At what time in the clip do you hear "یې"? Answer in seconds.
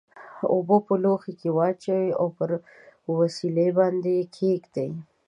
4.17-4.25